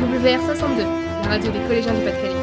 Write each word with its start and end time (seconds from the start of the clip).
WR62, 0.00 0.78
la 1.22 1.28
radio 1.28 1.52
des 1.52 1.60
collégiens 1.60 1.92
Pas-de-Calais. 1.92 2.34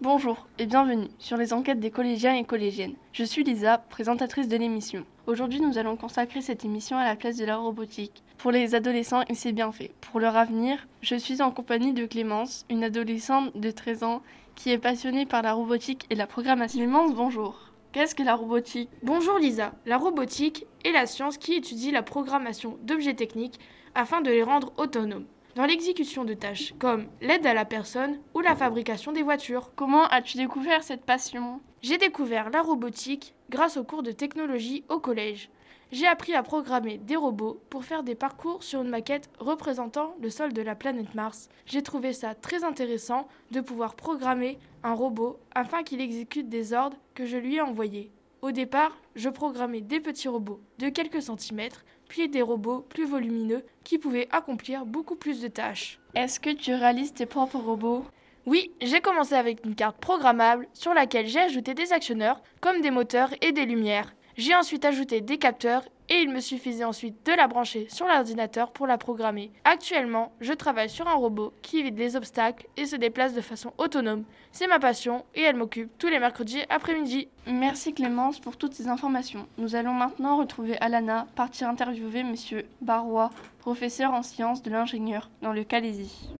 Bonjour 0.00 0.48
et 0.58 0.64
bienvenue 0.64 1.08
sur 1.18 1.36
les 1.36 1.52
enquêtes 1.52 1.78
des 1.78 1.90
collégiens 1.90 2.34
et 2.34 2.44
collégiennes. 2.44 2.94
Je 3.12 3.24
suis 3.24 3.44
Lisa, 3.44 3.76
présentatrice 3.76 4.48
de 4.48 4.56
l'émission. 4.56 5.04
Aujourd'hui, 5.26 5.60
nous 5.60 5.76
allons 5.76 5.96
consacrer 5.96 6.40
cette 6.40 6.64
émission 6.64 6.96
à 6.96 7.04
la 7.04 7.14
place 7.14 7.36
de 7.36 7.44
la 7.44 7.58
robotique. 7.58 8.22
Pour 8.38 8.52
les 8.52 8.74
adolescents, 8.74 9.24
il 9.28 9.36
s'est 9.36 9.52
bien 9.52 9.70
fait. 9.70 9.92
Pour 10.00 10.18
leur 10.18 10.34
avenir, 10.34 10.88
je 11.02 11.16
suis 11.16 11.42
en 11.42 11.50
compagnie 11.50 11.92
de 11.92 12.06
Clémence, 12.06 12.64
une 12.70 12.84
adolescente 12.84 13.54
de 13.54 13.70
13 13.70 14.02
ans 14.02 14.22
qui 14.54 14.70
est 14.70 14.78
passionnée 14.78 15.26
par 15.26 15.42
la 15.42 15.52
robotique 15.52 16.06
et 16.08 16.14
la 16.14 16.26
programmation. 16.26 16.78
Clémence, 16.78 17.14
bonjour. 17.14 17.70
Qu'est-ce 17.96 18.14
que 18.14 18.22
la 18.22 18.34
robotique? 18.34 18.90
Bonjour 19.02 19.38
Lisa. 19.38 19.72
La 19.86 19.96
robotique 19.96 20.66
est 20.84 20.92
la 20.92 21.06
science 21.06 21.38
qui 21.38 21.54
étudie 21.54 21.90
la 21.90 22.02
programmation 22.02 22.76
d'objets 22.82 23.14
techniques 23.14 23.58
afin 23.94 24.20
de 24.20 24.30
les 24.30 24.42
rendre 24.42 24.74
autonomes 24.76 25.24
dans 25.54 25.64
l'exécution 25.64 26.26
de 26.26 26.34
tâches 26.34 26.74
comme 26.78 27.06
l'aide 27.22 27.46
à 27.46 27.54
la 27.54 27.64
personne 27.64 28.20
ou 28.34 28.40
la 28.40 28.54
fabrication 28.54 29.12
des 29.12 29.22
voitures. 29.22 29.72
Comment 29.76 30.06
as-tu 30.08 30.36
découvert 30.36 30.84
cette 30.84 31.06
passion? 31.06 31.62
J'ai 31.80 31.96
découvert 31.96 32.50
la 32.50 32.60
robotique 32.60 33.34
grâce 33.48 33.78
aux 33.78 33.84
cours 33.84 34.02
de 34.02 34.12
technologie 34.12 34.84
au 34.90 34.98
collège. 34.98 35.48
J'ai 35.92 36.08
appris 36.08 36.34
à 36.34 36.42
programmer 36.42 36.98
des 36.98 37.14
robots 37.14 37.60
pour 37.70 37.84
faire 37.84 38.02
des 38.02 38.16
parcours 38.16 38.64
sur 38.64 38.82
une 38.82 38.88
maquette 38.88 39.30
représentant 39.38 40.16
le 40.20 40.30
sol 40.30 40.52
de 40.52 40.60
la 40.60 40.74
planète 40.74 41.14
Mars. 41.14 41.48
J'ai 41.64 41.82
trouvé 41.82 42.12
ça 42.12 42.34
très 42.34 42.64
intéressant 42.64 43.28
de 43.52 43.60
pouvoir 43.60 43.94
programmer 43.94 44.58
un 44.82 44.94
robot 44.94 45.38
afin 45.54 45.84
qu'il 45.84 46.00
exécute 46.00 46.48
des 46.48 46.72
ordres 46.72 46.96
que 47.14 47.24
je 47.24 47.36
lui 47.36 47.56
ai 47.56 47.60
envoyés. 47.60 48.10
Au 48.42 48.50
départ, 48.50 48.98
je 49.14 49.28
programmais 49.28 49.80
des 49.80 50.00
petits 50.00 50.26
robots 50.26 50.60
de 50.78 50.88
quelques 50.88 51.22
centimètres, 51.22 51.84
puis 52.08 52.28
des 52.28 52.42
robots 52.42 52.84
plus 52.88 53.06
volumineux 53.06 53.64
qui 53.84 53.98
pouvaient 53.98 54.28
accomplir 54.32 54.86
beaucoup 54.86 55.16
plus 55.16 55.40
de 55.40 55.48
tâches. 55.48 56.00
Est-ce 56.16 56.40
que 56.40 56.50
tu 56.50 56.74
réalises 56.74 57.14
tes 57.14 57.26
propres 57.26 57.58
robots? 57.58 58.04
Oui, 58.44 58.72
j'ai 58.80 59.00
commencé 59.00 59.34
avec 59.34 59.64
une 59.64 59.76
carte 59.76 59.98
programmable 59.98 60.68
sur 60.72 60.94
laquelle 60.94 61.28
j'ai 61.28 61.40
ajouté 61.40 61.74
des 61.74 61.92
actionneurs 61.92 62.42
comme 62.60 62.80
des 62.80 62.90
moteurs 62.90 63.30
et 63.40 63.52
des 63.52 63.66
lumières. 63.66 64.12
J'ai 64.36 64.54
ensuite 64.54 64.84
ajouté 64.84 65.22
des 65.22 65.38
capteurs 65.38 65.82
et 66.10 66.16
il 66.16 66.30
me 66.30 66.40
suffisait 66.40 66.84
ensuite 66.84 67.24
de 67.24 67.32
la 67.32 67.48
brancher 67.48 67.86
sur 67.88 68.06
l'ordinateur 68.06 68.70
pour 68.70 68.86
la 68.86 68.98
programmer. 68.98 69.50
Actuellement, 69.64 70.32
je 70.42 70.52
travaille 70.52 70.90
sur 70.90 71.08
un 71.08 71.14
robot 71.14 71.54
qui 71.62 71.78
évite 71.78 71.98
les 71.98 72.16
obstacles 72.16 72.66
et 72.76 72.84
se 72.84 72.96
déplace 72.96 73.32
de 73.32 73.40
façon 73.40 73.72
autonome. 73.78 74.24
C'est 74.52 74.66
ma 74.66 74.78
passion 74.78 75.24
et 75.34 75.40
elle 75.40 75.56
m'occupe 75.56 75.90
tous 75.96 76.08
les 76.08 76.18
mercredis 76.18 76.60
après-midi. 76.68 77.28
Merci 77.46 77.94
Clémence 77.94 78.38
pour 78.38 78.58
toutes 78.58 78.74
ces 78.74 78.88
informations. 78.88 79.48
Nous 79.56 79.74
allons 79.74 79.94
maintenant 79.94 80.36
retrouver 80.36 80.76
Alana, 80.82 81.26
partir 81.34 81.68
interviewer 81.70 82.22
Monsieur 82.22 82.66
Barrois, 82.82 83.30
professeur 83.58 84.12
en 84.12 84.22
sciences 84.22 84.62
de 84.62 84.70
l'ingénieur 84.70 85.30
dans 85.40 85.54
le 85.54 85.64
Calaisie. 85.64 86.35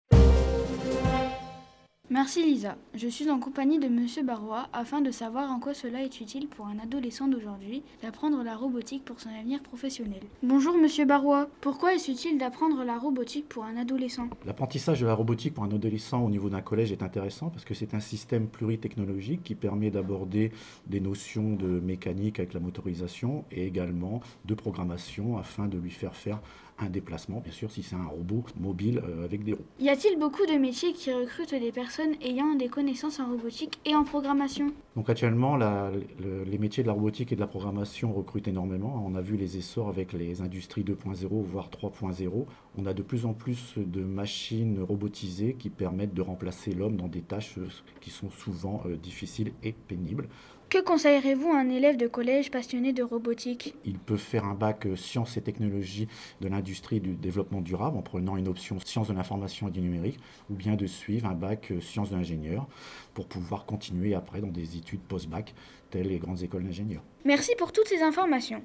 Merci 2.17 2.43
Lisa. 2.47 2.79
Je 2.95 3.09
suis 3.09 3.29
en 3.29 3.39
compagnie 3.39 3.79
de 3.79 3.89
Monsieur 3.89 4.23
Barrois 4.23 4.71
afin 4.73 5.03
de 5.03 5.11
savoir 5.11 5.51
en 5.51 5.61
quoi 5.61 5.75
cela 5.75 6.03
est 6.03 6.19
utile 6.23 6.49
pour 6.49 6.67
un 6.67 6.79
adolescent 6.79 7.29
d'aujourd'hui 7.29 7.83
d'apprendre 8.03 8.43
la 8.43 8.57
robotique 8.57 9.05
pour 9.05 9.21
son 9.21 9.29
avenir 9.29 9.61
professionnel. 9.61 10.23
Bonjour 10.43 10.79
Monsieur 10.79 11.05
Barrois. 11.05 11.47
Pourquoi 11.61 11.93
est-ce 11.93 12.11
utile 12.11 12.39
d'apprendre 12.39 12.85
la 12.85 12.97
robotique 12.97 13.47
pour 13.51 13.65
un 13.65 13.77
adolescent? 13.77 14.31
L'apprentissage 14.47 15.03
de 15.03 15.07
la 15.07 15.13
robotique 15.13 15.53
pour 15.53 15.65
un 15.65 15.71
adolescent 15.71 16.25
au 16.25 16.31
niveau 16.31 16.49
d'un 16.49 16.63
collège 16.63 16.91
est 16.91 17.03
intéressant 17.03 17.51
parce 17.51 17.67
que 17.67 17.75
c'est 17.75 17.93
un 17.93 18.01
système 18.01 18.47
pluritechnologique 18.47 19.43
qui 19.43 19.55
permet 19.55 19.91
d'aborder 19.91 20.53
des 20.87 21.01
notions 21.01 21.53
de 21.53 21.67
mécanique 21.67 22.39
avec 22.39 22.55
la 22.55 22.61
motorisation 22.61 23.45
et 23.53 23.67
également 23.67 24.23
de 24.47 24.55
programmation 24.55 25.37
afin 25.37 25.69
de 25.69 25.77
lui 25.77 25.91
faire 25.91 26.17
faire 26.17 26.41
un 26.79 26.91
déplacement, 26.91 27.41
bien 27.41 27.53
sûr, 27.53 27.71
si 27.71 27.83
c'est 27.83 27.97
un 27.97 28.07
robot 28.07 28.45
mobile 28.61 29.03
euh, 29.03 29.25
avec 29.25 29.45
des 29.45 29.55
roues. 29.55 29.65
Y 29.81 29.89
a-t-il 29.89 30.19
beaucoup 30.19 30.45
de 30.47 30.59
métiers 30.59 30.93
qui 30.93 31.13
recrutent 31.13 31.55
des 31.55 31.73
personnes 31.73 32.06
ayant 32.23 32.55
des 32.55 32.69
connaissances 32.69 33.21
en 33.21 33.29
robotique 33.29 33.79
et 33.85 33.95
en 33.95 34.05
programmation 34.05 34.73
Donc 34.97 35.11
actuellement, 35.11 35.57
les 35.57 36.59
métiers 36.59 36.83
de 36.83 36.89
la 36.89 36.95
robotique 36.95 37.33
et 37.33 37.37
de 37.37 37.41
la 37.41 37.47
programmation 37.47 38.13
recrutent 38.13 38.49
énormément. 38.49 39.05
On 39.07 39.15
a 39.15 39.21
vu 39.21 39.37
les 39.37 39.57
essors 39.57 39.89
avec 39.89 40.13
les 40.13 40.41
industries 40.41 40.83
2.0, 40.83 41.27
voire 41.45 41.71
3.0. 41.71 42.47
On 42.79 42.87
a 42.87 42.95
de 42.95 43.03
plus 43.03 43.27
en 43.27 43.33
plus 43.33 43.75
de 43.77 44.03
machines 44.03 44.83
robotisées 44.83 45.55
qui 45.59 45.71
permettent 45.71 46.15
de 46.15 46.23
remplacer 46.23 46.73
l'homme 46.73 46.97
dans 46.97 47.09
des 47.09 47.23
tâches 47.23 47.59
qui 48.01 48.11
sont 48.11 48.31
souvent 48.31 48.83
euh, 48.87 48.97
difficiles 48.97 49.53
et 49.63 49.73
pénibles. 49.73 50.29
Que 50.69 50.83
conseillerez-vous 50.83 51.53
à 51.53 51.59
un 51.59 51.71
élève 51.71 51.97
de 51.97 52.09
collège 52.09 52.51
passionné 52.51 52.93
de 52.93 53.05
robotique? 53.05 53.77
Il 53.85 53.99
peut 53.99 54.17
faire 54.17 54.45
un 54.45 54.55
bac 54.55 54.87
euh, 54.87 54.97
sciences 54.97 55.37
et 55.37 55.41
technologies 55.41 56.09
de 56.41 56.49
l'industrie 56.49 56.99
du 56.99 57.15
développement 57.15 57.61
durable 57.61 57.97
en 57.97 58.03
prenant 58.03 58.37
une 58.37 58.49
option 58.49 58.81
sciences 58.81 59.07
de 59.07 59.13
l'information 59.13 59.69
et 59.69 59.71
du 59.71 59.81
numérique 59.81 60.19
ou 60.51 60.55
bien 60.55 60.75
de 60.75 60.87
suivre 60.87 61.29
un 61.29 61.35
bac 61.35 61.71
euh, 61.71 61.81
sciences 61.81 62.11
de 62.11 62.17
l'ingénieur 62.17 62.67
pour 63.15 63.29
pouvoir 63.29 63.65
continuer 63.65 64.17
après 64.17 64.41
dans 64.41 64.51
des 64.51 64.77
études 64.77 65.03
post-bac 65.03 65.55
telles 65.91 66.09
les 66.09 66.19
grandes 66.19 66.43
écoles 66.43 66.65
d'ingénieurs. 66.65 67.03
Merci 67.25 67.53
pour 67.57 67.71
toutes 67.71 67.87
ces 67.87 68.03
informations. 68.03 68.63